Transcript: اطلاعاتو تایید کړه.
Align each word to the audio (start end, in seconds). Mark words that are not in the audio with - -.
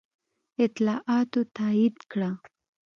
اطلاعاتو 0.65 1.39
تایید 1.57 1.95
کړه. 2.11 2.31